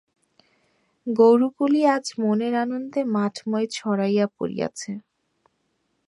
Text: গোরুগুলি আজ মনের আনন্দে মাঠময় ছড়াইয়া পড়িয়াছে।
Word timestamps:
গোরুগুলি 1.07 1.81
আজ 1.95 2.05
মনের 2.21 2.53
আনন্দে 2.63 3.01
মাঠময় 3.15 3.67
ছড়াইয়া 3.71 4.25
পড়িয়াছে। 4.37 4.91